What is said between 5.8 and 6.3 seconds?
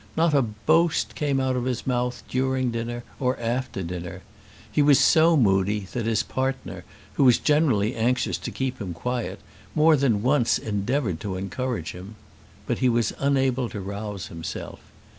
that his